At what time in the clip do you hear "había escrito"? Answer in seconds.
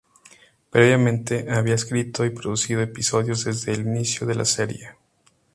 1.51-2.25